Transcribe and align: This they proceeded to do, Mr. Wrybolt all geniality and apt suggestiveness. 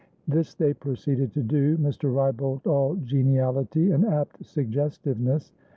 This 0.27 0.55
they 0.55 0.73
proceeded 0.73 1.31
to 1.33 1.43
do, 1.43 1.77
Mr. 1.77 2.11
Wrybolt 2.11 2.65
all 2.65 2.95
geniality 2.95 3.91
and 3.91 4.03
apt 4.03 4.43
suggestiveness. 4.43 5.51